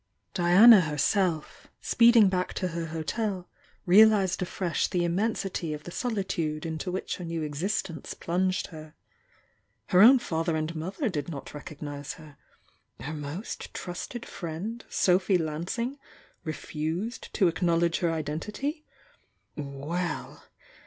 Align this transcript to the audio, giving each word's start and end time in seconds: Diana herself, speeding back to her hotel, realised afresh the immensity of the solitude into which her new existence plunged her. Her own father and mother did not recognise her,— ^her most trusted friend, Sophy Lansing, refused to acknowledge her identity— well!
Diana 0.33 0.81
herself, 0.81 1.67
speeding 1.79 2.27
back 2.27 2.55
to 2.55 2.69
her 2.69 2.87
hotel, 2.87 3.47
realised 3.85 4.41
afresh 4.41 4.87
the 4.87 5.03
immensity 5.05 5.75
of 5.75 5.83
the 5.83 5.91
solitude 5.91 6.65
into 6.65 6.91
which 6.91 7.17
her 7.17 7.23
new 7.23 7.43
existence 7.43 8.15
plunged 8.15 8.65
her. 8.73 8.95
Her 9.89 10.01
own 10.01 10.17
father 10.17 10.55
and 10.55 10.75
mother 10.75 11.07
did 11.07 11.29
not 11.29 11.53
recognise 11.53 12.13
her,— 12.13 12.35
^her 13.01 13.15
most 13.15 13.75
trusted 13.75 14.25
friend, 14.25 14.83
Sophy 14.89 15.37
Lansing, 15.37 15.99
refused 16.43 17.31
to 17.35 17.47
acknowledge 17.47 17.99
her 17.99 18.11
identity— 18.11 18.83
well! 19.55 20.45